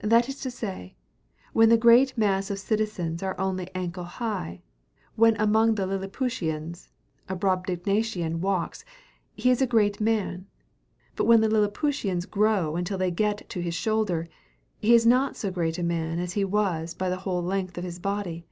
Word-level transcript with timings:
That 0.00 0.26
is 0.26 0.40
to 0.40 0.50
say, 0.50 0.96
when 1.52 1.68
the 1.68 1.76
great 1.76 2.16
mass 2.16 2.50
of 2.50 2.58
citizens 2.58 3.22
are 3.22 3.38
only 3.38 3.68
ankle 3.74 4.04
high, 4.04 4.62
when 5.16 5.38
among 5.38 5.74
the 5.74 5.86
Lilliputians 5.86 6.88
a 7.28 7.36
Brobdingnagian 7.36 8.40
walks, 8.40 8.86
he 9.34 9.50
is 9.50 9.60
a 9.60 9.66
great 9.66 10.00
man. 10.00 10.46
But 11.14 11.26
when 11.26 11.42
the 11.42 11.50
Lilliputians 11.50 12.24
grow 12.24 12.74
until 12.76 12.96
they 12.96 13.10
get 13.10 13.42
up 13.42 13.48
to 13.50 13.60
his 13.60 13.74
shoulder, 13.74 14.30
he 14.78 14.94
is 14.94 15.04
not 15.04 15.36
so 15.36 15.50
great 15.50 15.76
a 15.76 15.82
man 15.82 16.18
as 16.18 16.32
he 16.32 16.44
was 16.46 16.94
by 16.94 17.10
the 17.10 17.18
whole 17.18 17.42
length 17.42 17.76
of 17.76 17.84
his 17.84 17.98
body. 17.98 18.46